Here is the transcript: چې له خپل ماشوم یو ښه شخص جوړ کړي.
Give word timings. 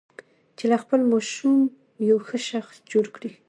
چې 0.57 0.65
له 0.71 0.77
خپل 0.83 0.99
ماشوم 1.11 1.59
یو 2.09 2.17
ښه 2.27 2.37
شخص 2.49 2.75
جوړ 2.91 3.05
کړي. 3.15 3.31